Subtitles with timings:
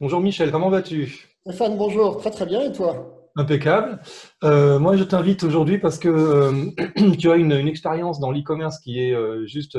[0.00, 1.26] Bonjour Michel, comment vas-tu?
[1.44, 2.18] Stéphane, bonjour.
[2.18, 2.60] Très très bien.
[2.62, 3.30] Et toi?
[3.36, 4.00] Impeccable.
[4.44, 8.78] Euh, moi, je t'invite aujourd'hui parce que euh, tu as une, une expérience dans l'e-commerce
[8.80, 9.76] qui est euh, juste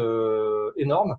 [0.78, 1.16] énorme.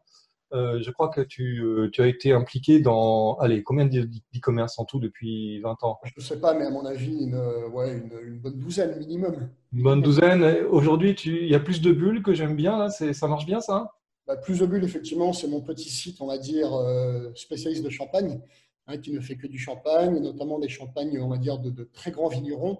[0.53, 1.63] Je crois que tu,
[1.93, 5.99] tu as été impliqué dans, allez, combien d'e- d'e-commerce en tout depuis 20 ans?
[6.05, 7.41] Je ne sais pas, mais à mon avis, une,
[7.73, 9.49] ouais, une, une bonne douzaine minimum.
[9.73, 10.43] Une bonne douzaine.
[10.69, 13.93] Aujourd'hui, il y a plus de bulles que j'aime bien, là, ça marche bien ça?
[14.27, 16.69] Bah, plus de bulles, effectivement, c'est mon petit site, on va dire,
[17.37, 18.41] spécialiste de champagne,
[18.91, 22.11] hein, qui ne fait que du champagne, notamment des champagnes, on va dire, de, très
[22.11, 22.79] grands vignerons,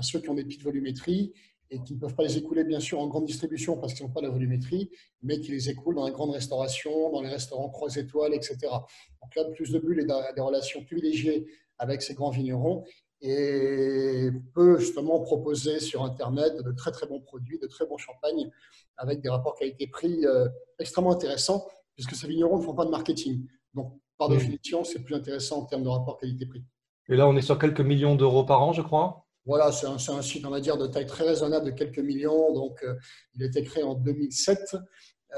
[0.00, 1.32] ceux qui ont des petites volumétries
[1.70, 4.12] et qui ne peuvent pas les écouler, bien sûr, en grande distribution parce qu'ils n'ont
[4.12, 4.90] pas la volumétrie,
[5.22, 8.56] mais qui les écoulent dans la grande restauration, dans les restaurants 3 étoiles, etc.
[8.62, 11.46] Donc là, plus de bulles et des des relations privilégiées
[11.78, 12.84] avec ces grands vignerons
[13.20, 18.50] et peut justement proposer sur Internet de très très bons produits, de très bons champagnes
[18.96, 23.44] avec des rapports qualité-prix euh, extrêmement intéressants puisque ces vignerons ne font pas de marketing.
[23.74, 24.34] Donc, par Hmm.
[24.34, 26.64] définition, c'est plus intéressant en termes de rapport qualité-prix.
[27.08, 29.24] Et là, on est sur quelques millions d'euros par an, je crois.
[29.46, 32.52] Voilà, c'est un, site, on va dire, de taille très raisonnable de quelques millions.
[32.52, 32.94] Donc, euh,
[33.34, 34.76] il a été créé en 2007.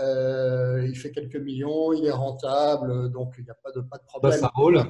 [0.01, 3.99] Euh, il fait quelques millions, il est rentable, donc il n'y a pas de, pas
[3.99, 4.41] de Bah, problème.
[4.41, 4.83] ça roule.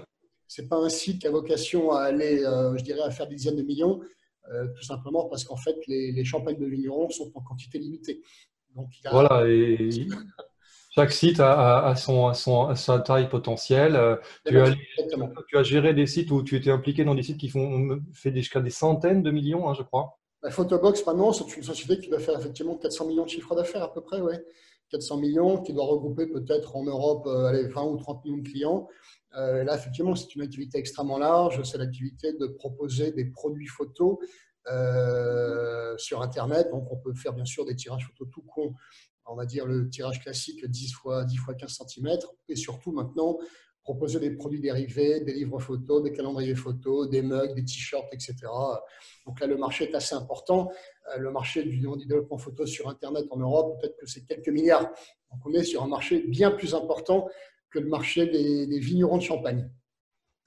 [0.46, 3.34] C'est pas un site qui a vocation à aller, euh, je dirais, à faire des
[3.36, 4.00] dizaines de millions,
[4.74, 8.20] tout simplement parce qu'en fait, les, les champagnes de vignerons sont en quantité limitée.
[8.74, 9.90] Donc, il a, Voilà, et
[10.90, 13.96] chaque site a, a- a son, a son- a sa taille potentielle.
[13.96, 14.74] Euh, Tu as,
[15.48, 18.34] tu as géré des sites où tu étais impliqué dans des sites qui font fait
[18.34, 20.18] jusqu'à des centaines de millions, hein, je crois.
[20.42, 23.82] La Photobox, maintenant, c'est une société qui doit faire effectivement 400 millions de chiffres d'affaires
[23.82, 24.42] à peu près, ouais.
[24.90, 28.48] 400 millions, qui doit regrouper peut-être en Europe euh, allez, 20 ou 30 millions de
[28.48, 28.88] clients.
[29.36, 31.62] Euh, là, effectivement, c'est une activité extrêmement large.
[31.62, 34.16] C'est l'activité de proposer des produits photos
[34.68, 36.68] euh, sur Internet.
[36.70, 38.74] Donc, on peut faire bien sûr des tirages photos tout con.
[39.30, 42.18] On va dire le tirage classique 10 fois 10 fois 15 cm.
[42.48, 43.38] Et surtout maintenant,
[43.82, 48.34] proposer des produits dérivés, des livres photos, des calendriers photos, des mugs, des t-shirts, etc.
[49.26, 50.70] Donc là, le marché est assez important.
[51.14, 54.90] Euh, Le marché du développement photo sur Internet en Europe, peut-être que c'est quelques milliards.
[55.30, 57.28] Donc on est sur un marché bien plus important
[57.70, 59.70] que le marché des, des vignerons de champagne.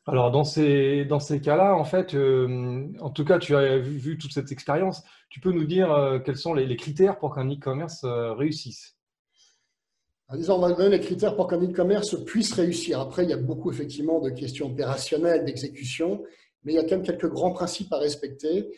[0.06, 4.18] Alors, dans ces, dans ces cas-là, en fait, euh, en tout cas, tu as vu,
[4.18, 5.02] toute cette expérience.
[5.30, 8.98] Tu peux nous dire euh, quels sont les, critères pour qu'un e-commerce euh, réussisse?
[10.28, 13.00] Alors, va donner les critères pour qu'un e-commerce puisse réussir.
[13.00, 16.24] Après, il y a beaucoup effectivement de questions opérationnelles, d'exécution,
[16.64, 18.72] mais il y a quand même quelques grands principes à respecter.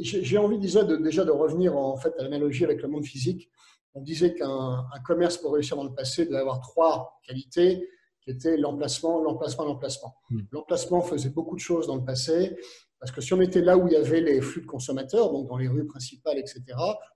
[0.00, 3.50] J'ai envie déjà de, déjà de revenir en fait à l'analogie avec le monde physique.
[3.94, 7.88] On disait qu'un un commerce pour réussir dans le passé devait avoir trois qualités,
[8.22, 10.14] qui étaient l'emplacement, l'emplacement, l'emplacement.
[10.30, 10.40] Hmm.
[10.52, 12.56] L'emplacement faisait beaucoup de choses dans le passé,
[13.00, 15.48] parce que si on était là où il y avait les flux de consommateurs, donc
[15.48, 16.62] dans les rues principales, etc.,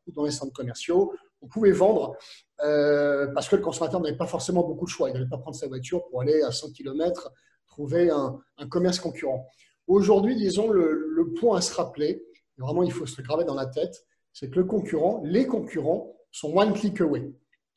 [0.07, 1.13] ou dans les centres commerciaux,
[1.43, 2.17] on pouvait vendre
[2.65, 5.11] euh, parce que le consommateur n'avait pas forcément beaucoup de choix.
[5.11, 7.31] Il n'allait pas prendre sa voiture pour aller à 100 km
[7.69, 9.47] trouver un, un commerce concurrent.
[9.87, 12.25] Aujourd'hui, disons, le, le point à se rappeler,
[12.59, 15.47] et vraiment il faut se le graver dans la tête, c'est que le concurrent, les
[15.47, 17.33] concurrents sont one click away.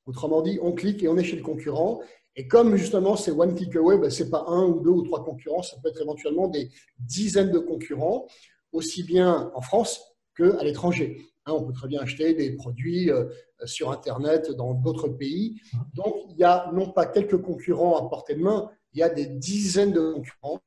[0.06, 2.02] Autrement dit, on clique et on est chez le concurrent.
[2.40, 5.02] Et comme justement c'est one click away, ben, ce n'est pas un ou deux ou
[5.02, 8.28] trois concurrents, ça peut être éventuellement des dizaines de concurrents,
[8.72, 10.00] aussi bien en France
[10.38, 11.18] qu'à l'étranger.
[11.46, 13.26] Hein, on peut très bien acheter des produits euh,
[13.66, 15.60] sur Internet dans d'autres pays.
[15.94, 19.10] Donc, il y a non pas quelques concurrents à portée de main, il y a
[19.10, 20.62] des dizaines de concurrents.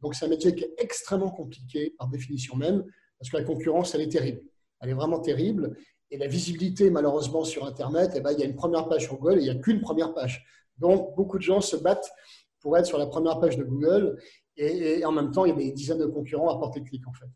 [0.00, 2.86] Donc, c'est un métier qui est extrêmement compliqué par définition même,
[3.18, 4.40] parce que la concurrence, elle est terrible.
[4.80, 5.76] Elle est vraiment terrible.
[6.10, 9.18] Et la visibilité, malheureusement, sur Internet, eh ben, il y a une première page sur
[9.18, 10.46] Google et il n'y a qu'une première page.
[10.78, 12.10] Donc, beaucoup de gens se battent
[12.60, 14.18] pour être sur la première page de Google.
[14.56, 17.06] Et, en même temps, il y a des dizaines de concurrents à portée de clic,
[17.06, 17.26] en fait.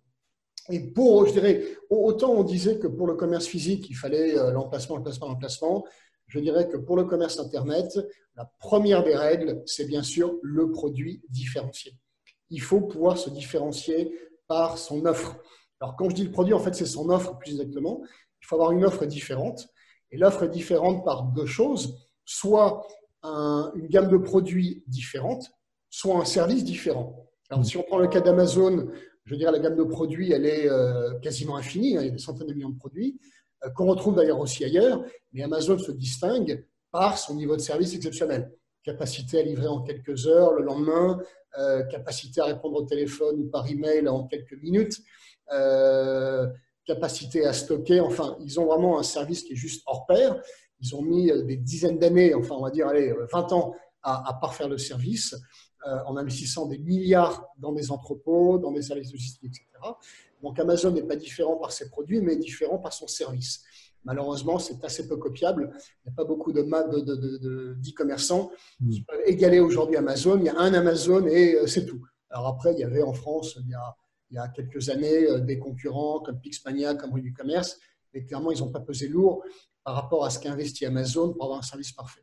[0.70, 4.52] Et pour, je dirais, autant on disait que pour le commerce physique, il fallait euh,
[4.52, 5.84] l'emplacement, l'emplacement, l'emplacement,
[6.32, 7.98] je dirais que pour le commerce Internet,
[8.36, 11.92] la première des règles, c'est bien sûr le produit différencié.
[12.48, 14.16] Il faut pouvoir se différencier
[14.47, 15.36] par son offre.
[15.81, 18.00] Alors, quand je dis le produit, en fait, c'est son offre plus exactement.
[18.41, 19.69] Il faut avoir une offre différente.
[20.11, 21.99] Et l'offre est différente par deux choses.
[22.25, 22.87] Soit
[23.22, 25.50] un- une gamme de produits différente,
[25.90, 27.28] soit un service différent.
[27.50, 28.88] Alors, si on prend le cas d'Amazon,
[29.24, 31.96] je dirais la gamme de produits, elle est euh, quasiment infinie.
[31.96, 33.20] hein, il y a des centaines de millions de produits
[33.64, 35.04] euh, qu'on retrouve d'ailleurs aussi ailleurs.
[35.32, 38.50] Mais Amazon se distingue par son niveau de service exceptionnel.
[38.84, 41.20] Capacité à livrer en quelques heures le lendemain,
[41.58, 44.98] euh, capacité à répondre au téléphone ou par email en quelques minutes,
[46.84, 48.00] capacité à stocker.
[48.00, 50.40] Enfin, ils ont vraiment un service qui est juste hors pair.
[50.82, 53.75] Ils ont mis euh, des dizaines d'années, enfin on va dire allez, euh, 20 ans
[54.02, 55.34] à, à parfaire le service
[55.87, 59.67] euh, en investissant des milliards dans des entrepôts, dans des services logistiques, etc.
[60.43, 63.62] Donc Amazon n'est pas différent par ses produits, mais différent par son service.
[64.05, 65.70] Malheureusement, c'est assez peu copiable.
[66.05, 68.50] Il n'y a pas beaucoup de ma- de- de- de- d'e-commerçants
[68.81, 68.90] Mm.
[68.90, 70.38] qui peuvent égaler aujourd'hui Amazon.
[70.38, 72.02] Il y a un Amazon et euh, c'est tout.
[72.31, 73.96] Alors après, il y avait en France, il y a,
[74.31, 77.78] il y a quelques années, euh, des concurrents comme Pixmania, comme Rue du Commerce,
[78.12, 79.44] mais clairement, ils n'ont pas pesé lourd
[79.84, 82.23] par rapport à ce qu'investit Amazon pour avoir un service parfait.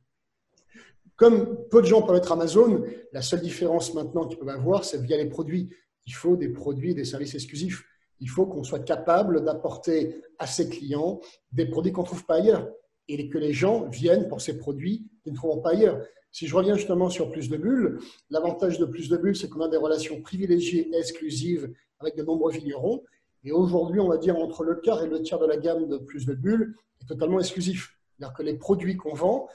[1.15, 5.01] Comme peu de gens peuvent être Amazon, la seule différence maintenant qu'ils peuvent avoir, c'est
[5.01, 5.69] via les produits.
[6.05, 7.83] Il faut des produits et des services exclusifs.
[8.21, 11.19] Il faut qu'on soit capable d'apporter à ses clients
[11.51, 12.69] des produits qu'on ne trouve pas ailleurs
[13.09, 16.01] et que les gens viennent pour ces produits qu'ils ne trouveront pas ailleurs.
[16.31, 19.61] Si je reviens justement sur Plus de Bulles, l'avantage de Plus de Bulles, c'est qu'on
[19.61, 23.03] a des relations privilégiées et exclusives avec de nombreux vignerons.
[23.43, 25.97] Et aujourd'hui, on va dire entre le quart et le tiers de la gamme de
[25.97, 27.95] Plus de Bulles est totalement exclusif.
[28.17, 29.47] C'est-à-dire que les produits qu'on vend,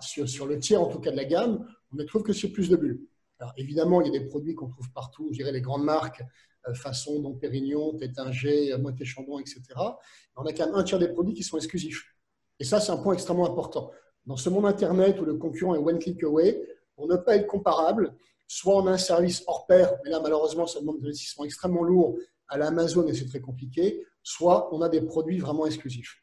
[0.00, 2.68] sur, le tiers en tout cas de la gamme, on ne trouve que sur plus
[2.68, 3.00] de bulles.
[3.38, 6.22] Alors, évidemment, il y a des produits qu'on trouve partout, je dirais les grandes marques,
[6.68, 9.62] euh, façon dont Pérignon, Tétinger, Moët Chandon, etc.
[10.36, 12.04] on a quand même un tiers des produits qui sont exclusifs.
[12.60, 13.90] Et ça, c'est un point extrêmement important.
[14.26, 16.62] Dans ce monde Internet où le concurrent est one click away,
[16.94, 18.14] pour ne pas être comparable,
[18.46, 21.82] soit on a un service hors pair, mais là, malheureusement, ça demande des investissements extrêmement
[21.82, 22.16] lourds
[22.52, 26.22] à l'Amazon et c'est très compliqué, soit on a des produits vraiment exclusifs.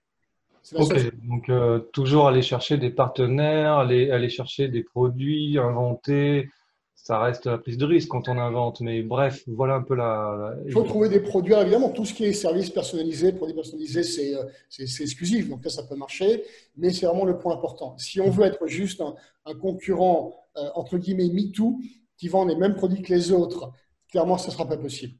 [0.75, 0.93] Ok,
[1.27, 6.49] donc euh, toujours aller chercher des partenaires, aller, aller chercher des produits, inventer.
[6.93, 10.53] Ça reste la prise de risque quand on invente, mais bref, voilà un peu la.
[10.67, 11.53] Il faut trouver des produits.
[11.53, 15.83] évidemment, tout ce qui est service personnalisé, produits personnalisés, euh, c'est exclusif, donc là, ça
[15.83, 16.43] peut marcher,
[16.77, 17.97] mais c'est vraiment le point important.
[17.97, 21.79] Si on veut être juste un, concurrent, euh, entre guillemets, MeToo,
[22.17, 23.71] qui vend les mêmes produits que les autres,
[24.11, 25.15] clairement, ce ne sera pas possible.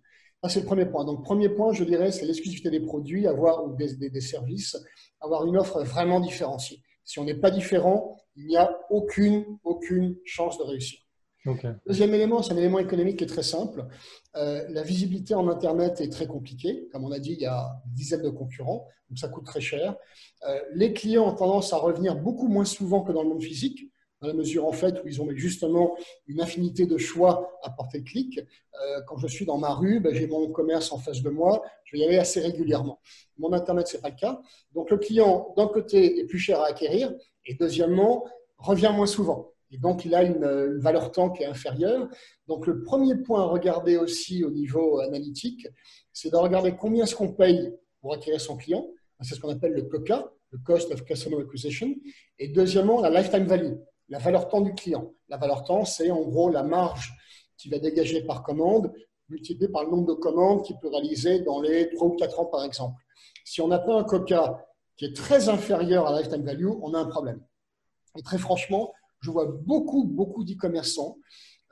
[0.47, 1.03] C'est le premier point.
[1.03, 4.77] Donc, premier point, je dirais, c'est l'exclusivité des produits, avoir des, des, des services
[5.21, 6.81] avoir une offre vraiment différenciée.
[7.03, 11.00] Si on n'est pas différent, il n'y a aucune, aucune chance de réussir.
[11.88, 13.88] Deuxième élément, c'est un élément économique qui est très simple.
[14.36, 16.88] Euh, la visibilité en Internet est très compliquée.
[16.92, 19.95] Comme on a dit, il y a dizaines de concurrents, donc ça coûte très cher.
[20.47, 23.89] Euh, les clients ont tendance à revenir beaucoup moins souvent que dans le monde physique
[24.21, 25.95] dans la mesure en fait où ils ont justement
[26.27, 28.39] une infinité de choix à porter de clic.
[28.39, 31.63] Euh, quand je suis dans ma rue, ben, j'ai mon commerce en face de moi,
[31.86, 33.00] je vais y aller assez régulièrement.
[33.38, 34.42] Mon Internet, ce n'est pas le cas.
[34.74, 37.13] Donc le client, d'un côté, est plus cher à acquérir,
[37.45, 38.25] et deuxièmement,
[38.57, 39.54] revient moins souvent.
[39.71, 42.10] Et donc, il a une, une, valeur temps qui est inférieure.
[42.48, 45.68] Donc, le premier point à regarder aussi au niveau analytique,
[46.12, 47.71] c'est de regarder combien est-ce qu'on paye
[48.01, 48.88] pour acquérir son client.
[49.21, 51.94] C'est ce qu'on appelle le COCA, le Cost of Customer Acquisition.
[52.39, 53.75] Et deuxièmement, la Lifetime Value
[54.09, 55.13] la valeur temps du client.
[55.29, 57.13] La valeur temps, c'est en gros la marge
[57.57, 58.91] qui va dégager par commande
[59.29, 62.45] multiplié par le nombre de commandes qu'il peut réaliser dans les 3 ou 4 ans,
[62.45, 63.01] par exemple.
[63.45, 64.65] Si on n'a pas un coca
[64.97, 67.41] qui est très inférieur à la lifetime value, on a un problème.
[68.17, 71.17] Et très franchement, je vois beaucoup, beaucoup d'e-commerçants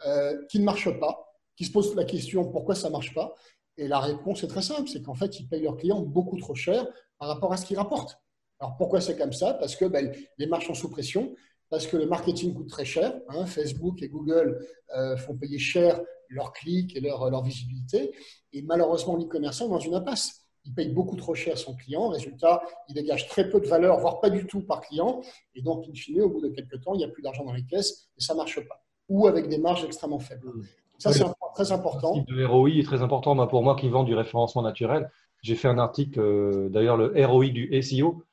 [0.06, 3.34] euh, qui ne marchent pas, qui se posent la question pourquoi ça ne marche pas?
[3.78, 6.56] Et la réponse est très simple, c'est qu'en fait, ils payent leurs clients beaucoup trop
[6.56, 6.88] cher
[7.20, 8.20] par rapport à ce qu'ils rapportent.
[8.60, 9.54] Alors pourquoi c'est comme ça?
[9.54, 11.36] Parce que ben, les marges sont sous pression
[11.70, 13.14] parce que le marketing coûte très cher.
[13.30, 13.46] Hein.
[13.46, 14.66] Facebook et Google
[14.96, 16.00] euh, font payer cher
[16.30, 18.12] leurs clics et leur, leur visibilité.
[18.54, 20.44] Et malheureusement, l'e-commerçant est dans une impasse.
[20.66, 22.10] Il paye beaucoup trop cher son client.
[22.10, 25.22] Résultat, il dégage très peu de valeur, voire pas du tout par client.
[25.56, 27.54] Et donc, in fine, au bout de quelques temps, il n'y a plus d'argent dans
[27.54, 28.84] les caisses et ça ne marche pas.
[29.08, 30.52] Ou avec des marges extrêmement faibles.
[30.98, 32.26] Ça, c'est un point très important.
[32.28, 33.48] Le ROI est très important.
[33.48, 35.10] Pour moi qui vends du référencement naturel,
[35.42, 38.24] j'ai fait un article, euh, d'ailleurs, le ROI du SEO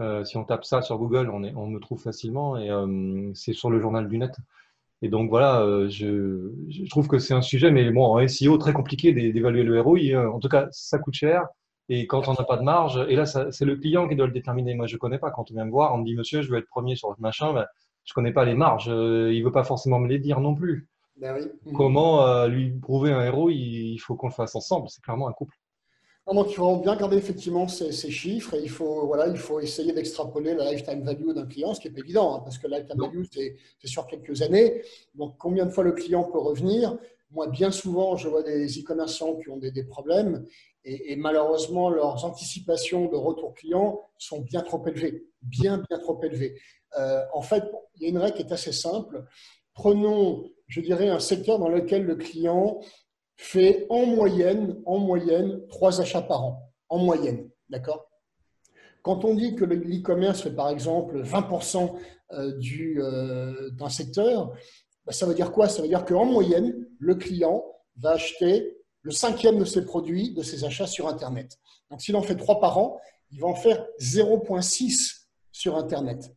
[0.00, 3.52] euh, si on tape ça sur Google, on, on me trouve facilement et euh, c'est
[3.52, 4.34] sur le journal du net.
[5.02, 8.58] Et donc voilà, euh, je, je, trouve que c'est un sujet, mais bon, en SEO,
[8.58, 10.16] très compliqué d'évaluer le ROI.
[10.32, 11.46] En tout cas, ça coûte cher.
[11.88, 14.32] Et quand on n'a pas de marge, et là, c'est le client qui doit le
[14.32, 14.74] déterminer.
[14.74, 15.30] Moi, je ne connais pas.
[15.30, 17.16] Quand on vient me voir, on me dit, monsieur, je veux être premier sur le
[17.18, 17.66] machin, ben,
[18.04, 18.86] je ne connais pas les marges.
[18.86, 20.88] il ne veut pas forcément me les dire non plus.
[21.16, 21.72] Ben oui.
[21.74, 24.88] Comment lui prouver un ROI Il faut qu'on le fasse ensemble.
[24.88, 25.56] C'est clairement un couple
[26.34, 29.92] donc, il faut bien garder effectivement ces, chiffres et il faut, voilà, il faut essayer
[29.92, 32.78] d'extrapoler la lifetime value d'un client, ce qui n'est pas évident, hein, parce que la
[32.78, 34.82] lifetime value, c'est sur quelques années.
[35.14, 36.96] Donc, combien de fois le client peut revenir?
[37.32, 40.44] Moi, bien souvent, je vois des e-commerçants qui ont des, problèmes
[40.84, 46.60] et, malheureusement, leurs anticipations de retour client sont bien trop élevées, bien, bien trop élevées.
[46.98, 47.64] Euh, en fait,
[47.96, 49.24] il y a une règle qui est assez simple.
[49.74, 52.80] Prenons, je dirais, un secteur dans lequel le client
[53.40, 56.70] fait en moyenne, en moyenne, trois achats par an.
[56.90, 58.10] En moyenne, d'accord?
[59.02, 61.90] Quand on dit que l'e-commerce fait par exemple 20%
[62.32, 62.60] euh,
[62.98, 64.52] euh, d'un secteur,
[65.06, 65.70] bah, ça veut dire quoi?
[65.70, 67.64] Ça veut dire qu'en moyenne, le client
[67.96, 71.56] va acheter le cinquième de ses produits, de ses achats sur Internet.
[71.90, 76.30] Donc s'il en fait trois par an, il va en faire 0,6 sur Internet.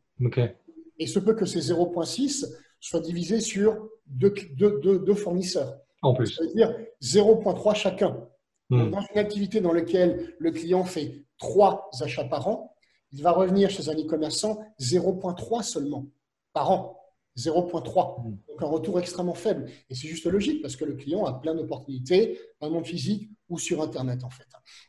[0.99, 2.45] Et ce peut que ces 0,6
[2.79, 5.83] soient divisés sur deux fournisseurs.
[6.03, 6.35] En plus.
[6.35, 8.27] Ça veut dire 0,3 chacun.
[8.69, 8.91] Hmm.
[8.91, 12.75] Dans une activité dans laquelle le client fait 3 achats par an,
[13.11, 16.05] il va revenir chez un e-commerçant 0,3 seulement
[16.53, 16.99] par an.
[17.37, 18.21] 0,3.
[18.21, 18.37] Hmm.
[18.47, 19.65] Donc un retour extrêmement faible.
[19.89, 23.31] Et c'est juste logique parce que le client a plein d'opportunités dans le monde physique
[23.49, 24.45] ou sur Internet en fait.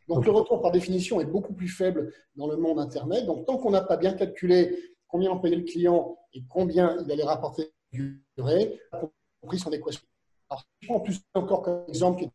[0.09, 3.25] Donc le retour par définition est beaucoup plus faible dans le monde Internet.
[3.25, 7.13] Donc tant qu'on n'a pas bien calculé combien en payait le client et combien il
[7.13, 8.81] allait rapporter du durée,
[9.41, 10.03] compris son équation.
[10.55, 12.31] Alors, je prends en plus encore comme exemple, qui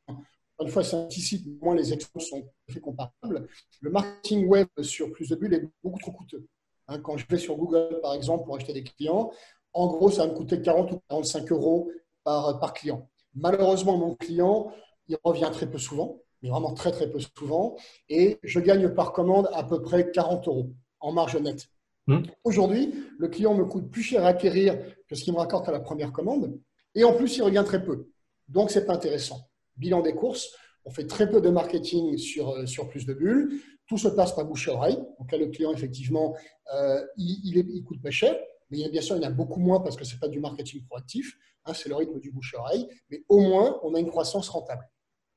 [0.62, 3.48] une fois, c'est un site, moins les exemples sont très comparables.
[3.80, 6.46] Le marketing web sur plus de bulles est beaucoup trop coûteux.
[6.88, 9.32] Hein, quand je vais sur Google, par exemple, pour acheter des clients,
[9.72, 11.90] en gros, ça va me coûter 40 ou 45 euros
[12.26, 13.08] par, par client.
[13.36, 14.74] Malheureusement, mon client,
[15.08, 17.78] il revient très peu souvent, mais vraiment très, très peu souvent.
[18.10, 21.70] Et je gagne par commande à peu près 40 euros en marge nette.
[22.08, 22.24] Hmm.
[22.44, 25.72] Aujourd'hui, le client me coûte plus cher à acquérir que ce qu'il me raccorde à
[25.72, 26.60] la première commande.
[26.96, 28.10] Et en plus, il revient très peu.
[28.48, 29.50] Donc, ce n'est pas intéressant.
[29.78, 30.56] Bilan des courses,
[30.86, 33.62] on fait très peu de marketing sur, euh, sur plus de bulles.
[33.88, 34.98] Tout se passe par bouche à oreille.
[35.20, 36.36] Donc là, le client, effectivement,
[36.74, 38.36] euh, il, il, coûte pas cher.
[38.70, 40.40] Mais bien sûr, il y en a beaucoup moins parce que ce n'est pas du
[40.40, 41.38] marketing proactif.
[41.66, 42.88] Hein, c'est le rythme du bouche à oreille.
[43.10, 44.88] Mais au moins, on a une croissance rentable.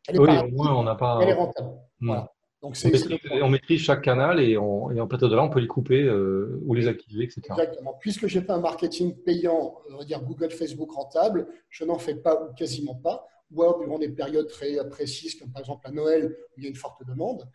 [0.09, 1.19] Elle est oui, au moins, on n'a pas.
[1.23, 1.71] Elle est rentable.
[2.01, 2.32] Voilà.
[2.63, 2.77] Donc
[3.43, 6.03] on, maîtrise, chaque canal et, on, et en plateau de là, on peut les couper
[6.03, 7.41] euh, ou les activer, etc.
[7.51, 7.97] Exactement.
[8.01, 11.99] Puisque je n'ai pas un marketing payant, on va dire Google, Facebook rentable, je n'en
[11.99, 15.87] fais pas ou quasiment pas ou alors durant des périodes très précises, comme par exemple
[15.87, 17.49] à Noël, où il y a une forte demande.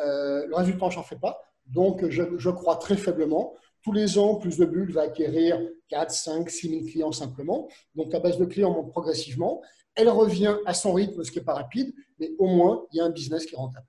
[0.00, 1.42] Euh, le résultat, je n'en fais pas.
[1.66, 3.54] Donc, je, crois très faiblement.
[3.82, 7.68] Tous les ans, plus de bulles va acquérir 4, 5, 6 000 clients simplement.
[7.94, 9.62] Donc, la base de clients monte progressivement.
[9.94, 13.00] Elle revient à son rythme, ce qui n'est pas rapide, mais au moins, il y
[13.00, 13.86] a un business qui est rentable.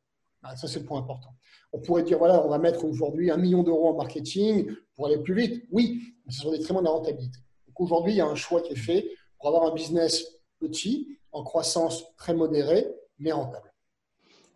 [0.55, 1.29] Ça, c'est le point important.
[1.71, 5.17] On pourrait dire, voilà, on va mettre aujourd'hui un million d'euros en marketing pour aller
[5.17, 5.63] plus vite.
[5.71, 7.39] Oui, mais ce sont des très de rentabilité.
[7.67, 10.25] Donc, aujourd'hui, il y a un choix qui est fait pour avoir un business
[10.59, 12.87] petit, en croissance très modérée,
[13.19, 13.73] mais rentable.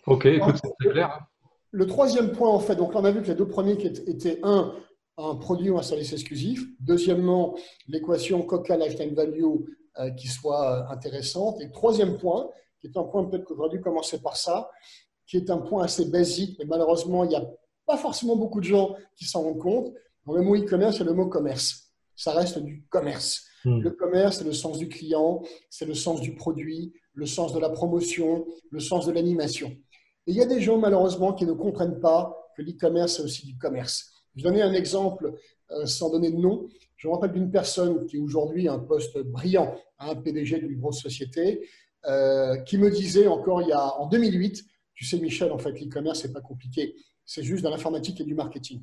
[0.05, 1.17] Ok, écoute, c'est clair.
[1.19, 1.25] Hein.
[1.71, 4.39] Le troisième point, en fait, donc là, on a vu que les deux premiers étaient
[4.43, 4.73] un,
[5.17, 6.65] un produit ou un service exclusif.
[6.79, 7.55] Deuxièmement,
[7.87, 9.43] l'équation Coca Lifetime Value
[9.99, 11.59] euh, qui soit euh, intéressante.
[11.59, 14.69] Et le troisième point, qui est un point peut-être qu'aujourd'hui, dû commencer par ça,
[15.27, 17.45] qui est un point assez basique, mais malheureusement, il n'y a
[17.85, 19.93] pas forcément beaucoup de gens qui s'en rendent compte.
[20.25, 21.91] Dans le mot e-commerce, c'est le mot commerce.
[22.15, 23.45] Ça reste du commerce.
[23.65, 23.79] Hmm.
[23.79, 27.59] Le commerce, c'est le sens du client, c'est le sens du produit, le sens de
[27.59, 29.69] la promotion, le sens de l'animation.
[29.69, 33.45] Et il y a des gens, malheureusement, qui ne comprennent pas que l'e-commerce, c'est aussi
[33.45, 34.11] du commerce.
[34.35, 35.33] Je vais donner un exemple
[35.71, 36.67] euh, sans donner de nom.
[36.95, 41.01] Je me rappelle d'une personne qui aujourd'hui a un poste brillant, un PDG d'une grosse
[41.01, 41.67] société,
[42.05, 44.63] euh, qui me disait encore il y a, en 2008,
[44.97, 46.95] tu sais Michel, en fait, l'e-commerce, c'est pas compliqué.
[47.23, 48.81] C'est juste de l'informatique et du marketing.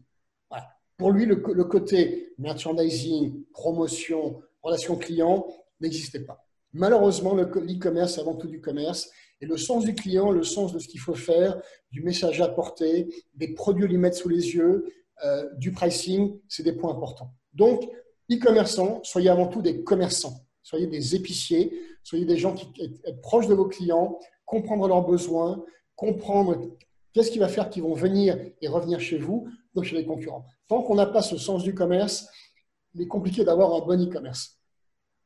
[0.96, 5.44] Pour lui, le, côté merchandising, promotion, relation client
[5.80, 6.46] n'existait pas.
[6.72, 9.10] Malheureusement, l'e-commerce, c'est avant tout du commerce.
[9.40, 12.48] Et le sens du client, le sens de ce qu'il faut faire, du message à
[12.48, 14.86] porter, des produits à lui mettre sous les yeux,
[15.24, 17.34] euh, du pricing, c'est des points importants.
[17.54, 17.82] Donc,
[18.30, 23.48] e-commerçants, soyez avant tout des commerçants, soyez des épiciers, soyez des gens qui sont proches
[23.48, 25.64] de vos clients, comprendre leurs besoins,
[25.96, 26.76] comprendre
[27.12, 30.44] qu'est-ce qui va faire qu'ils vont venir et revenir chez vous, donc chez les concurrents.
[30.68, 32.28] Tant qu'on n'a pas ce sens du commerce,
[32.94, 34.60] il est compliqué d'avoir un bon e-commerce.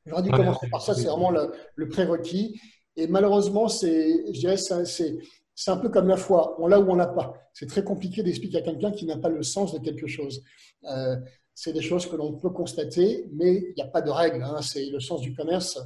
[0.06, 2.60] J'aurais dû commencer par ça, c'est vraiment le, prérequis.
[2.96, 5.18] Et malheureusement, c'est, je dirais, c'est,
[5.54, 7.34] c'est un peu comme la foi, on l'a ou on l'a pas.
[7.52, 10.42] C'est très compliqué d'expliquer à quelqu'un qui n'a pas le sens de quelque chose.
[10.84, 11.16] Euh,
[11.54, 14.42] c'est des choses que l'on peut constater, mais il n'y a pas de règle.
[14.42, 14.62] Hein.
[14.62, 15.78] C'est le sens du commerce,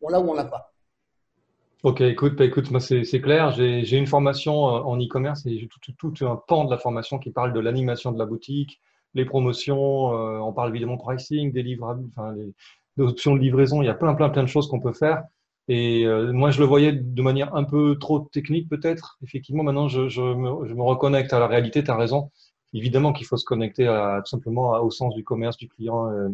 [0.00, 0.73] on l'a ou on l'a pas.
[1.84, 3.50] Ok, écoute, bah, écoute, moi c'est clair.
[3.50, 7.18] J'ai une formation euh, en e-commerce et j'ai tout, tout, un pan de la formation
[7.18, 8.80] qui parle de l'animation de la boutique,
[9.12, 12.54] les promotions, euh, on parle évidemment pricing, des livrables, enfin, les,
[13.04, 15.24] options de livraison, il y a plein, plein, plein de choses qu'on peut faire.
[15.68, 19.18] Et euh, moi, je le voyais de manière un peu trop technique, peut-être.
[19.22, 21.84] Effectivement, maintenant, je, je, me, je, me, reconnecte à la réalité.
[21.84, 22.30] Tu as raison.
[22.72, 26.10] Évidemment qu'il faut se connecter à, tout simplement au sens du commerce du client.
[26.10, 26.30] Euh,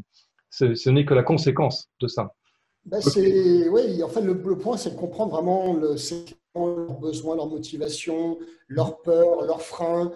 [0.51, 2.35] ce n'est que la conséquence de ça.
[2.85, 5.97] Ben c'est, oui, en fait, le, point, c'est de comprendre vraiment le,
[6.55, 10.13] leurs besoins, leurs motivations, leurs peurs, leurs freins,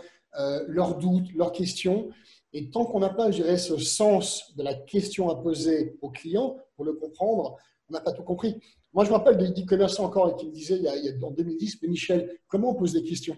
[0.66, 2.08] leurs doutes, leurs questions.
[2.52, 6.10] Et tant qu'on n'a pas, je dirais, ce sens de la question à poser au
[6.10, 7.56] client pour le comprendre,
[7.88, 8.60] on n'a pas tout compris.
[8.92, 11.82] Moi, je me rappelle des commerçants encore qui me disaient il y, a, en 2010,
[11.82, 13.36] mais Michel, comment on pose des questions?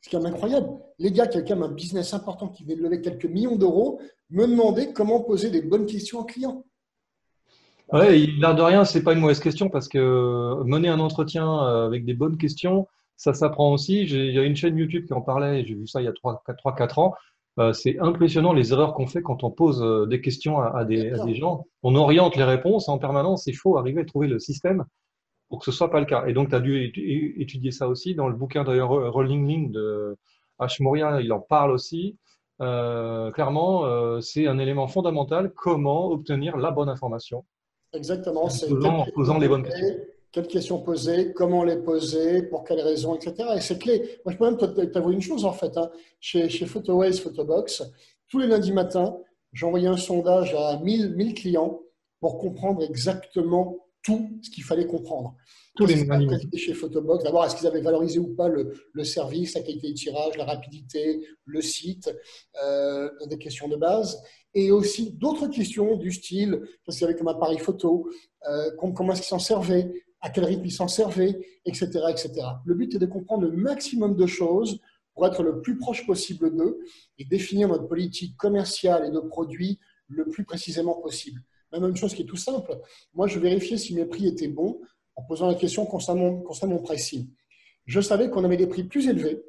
[0.00, 0.68] C'est quand même incroyable.
[0.98, 3.56] Les gars qui ont quand même un business important qui venaient de lever quelques millions
[3.56, 4.00] d'euros
[4.30, 6.64] me demandaient comment poser des bonnes questions aux clients.
[7.92, 11.86] Oui, l'air de rien, c'est pas une mauvaise question parce que mener un entretien euh,
[11.86, 14.02] avec des bonnes questions, ça s'apprend aussi.
[14.02, 16.12] Il y a une chaîne YouTube qui en parlait, j'ai vu ça il y a
[16.12, 17.14] 3-4 ans.
[17.58, 21.34] Euh, c'est impressionnant les erreurs qu'on fait quand on pose euh, des questions à, des,
[21.34, 21.66] gens.
[21.82, 23.46] On oriente les réponses en permanence.
[23.48, 24.84] Il faut arriver à trouver le système
[25.48, 26.26] pour que ce soit pas le cas.
[26.26, 26.92] Et donc, tu as dû
[27.38, 30.16] étudier ça aussi dans le bouquin d'ailleurs Rolling Link de
[30.60, 30.80] H.
[30.80, 32.16] Moria, il en parle aussi.
[32.60, 35.52] clairement, c'est un élément fondamental.
[35.56, 37.44] Comment obtenir la bonne information?
[37.92, 38.44] Exactement.
[38.44, 39.96] En posant, les bonnes questions.
[40.32, 43.48] Quelles questions poser, comment les poser, pour quelles raisons, etc.
[43.56, 44.20] Et c'est clé.
[44.24, 45.76] Moi, je peux même t'avouer une chose, en fait.
[45.76, 45.90] Hein.
[46.20, 47.82] Chez, chez Photoways, Photobox,
[48.28, 49.16] tous les lundis matins,
[49.52, 51.80] j'envoyais un sondage à 1000, 1000 clients
[52.20, 55.36] pour comprendre exactement tout ce qu'il fallait comprendre.
[55.76, 56.06] Tous les
[56.56, 57.24] chez Photobox.
[57.24, 61.26] D'abord, est-ce qu'ils avaient valorisé ou pas le, service, la qualité de tirage, la rapidité,
[61.44, 62.10] le site,
[62.62, 64.20] euh, des questions de base.
[64.54, 68.08] Et aussi d'autres questions du style, qu'est-ce qu'il y avait comme appareil photo,
[68.48, 72.32] euh, comment est-ce qu'ils s'en servaient, à quel rythme ils s'en servaient, etc., etc.
[72.64, 74.80] Le but est de comprendre le maximum de choses
[75.14, 76.80] pour être le plus proche possible d'eux
[77.18, 79.78] et définir notre politique commerciale et de produits
[80.08, 81.42] le plus précisément possible.
[81.72, 82.78] Même une chose qui est tout simple,
[83.14, 84.80] moi je vérifiais si mes prix étaient bons
[85.16, 87.28] en posant la question concernant, concernant pricing.
[87.86, 89.42] Je savais qu'on avait des prix plus élevés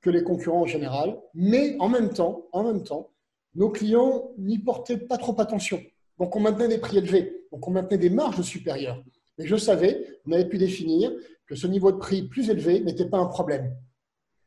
[0.00, 3.10] que les concurrents en général, mais en même temps, en même temps,
[3.54, 5.80] nos clients n'y portaient pas trop attention.
[6.18, 9.02] Donc on maintenait des prix élevés, donc on maintenait des marges supérieures.
[9.38, 11.12] Mais je savais, on avait pu définir
[11.46, 13.76] que ce niveau de prix plus élevé n'était pas un problème.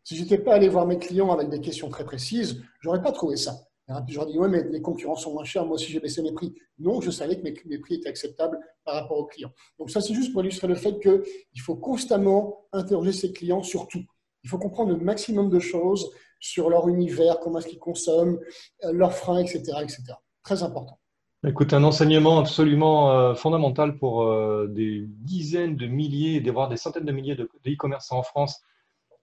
[0.03, 3.01] Si je n'étais pas allé voir mes clients avec des questions très précises, je n'aurais
[3.01, 3.66] pas trouvé ça.
[4.05, 6.33] Puis j'aurais dit, ouais, mais les concurrents sont moins chers, moi aussi j'ai baissé mes
[6.33, 6.53] prix.
[6.77, 9.51] Non, je savais que mes, prix étaient acceptables par rapport aux clients.
[9.79, 13.87] Donc ça, c'est juste pour illustrer le fait qu'il faut constamment interroger ses clients sur
[13.87, 14.03] tout.
[14.43, 18.39] Il faut comprendre le maximum de choses sur leur univers, comment est-ce qu'ils consomment,
[18.83, 20.03] euh, leurs freins, etc., etc.
[20.43, 20.99] Très important.
[21.45, 27.05] Écoute, un enseignement absolument euh, fondamental pour euh, des dizaines de milliers, voire des centaines
[27.05, 28.61] de milliers de e-commerce en France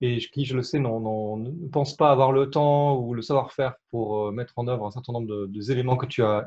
[0.00, 4.32] et qui, je le sais, ne pense pas avoir le temps ou le savoir-faire pour
[4.32, 6.46] mettre en œuvre un certain nombre de, éléments que tu, as,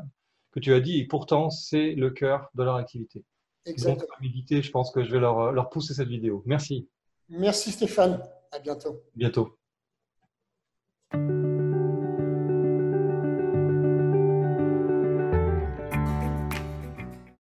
[0.51, 0.99] que tu as dit.
[0.99, 3.23] Et pourtant, c'est le cœur de leur activité.
[3.65, 4.07] Exactement.
[4.21, 6.43] Donc, je pense que je vais leur, leur pousser cette vidéo.
[6.45, 6.87] Merci.
[7.29, 8.21] Merci Stéphane.
[8.51, 9.01] À bientôt.
[9.15, 9.57] Bientôt.